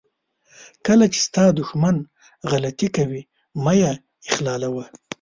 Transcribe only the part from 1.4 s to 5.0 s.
دښمن غلطي کوي مه یې اخلالوه.